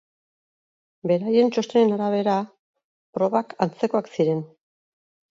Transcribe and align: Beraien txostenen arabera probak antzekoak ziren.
Beraien 1.09 1.51
txostenen 1.57 1.91
arabera 1.97 2.37
probak 3.17 3.53
antzekoak 3.67 4.09
ziren. 4.15 4.41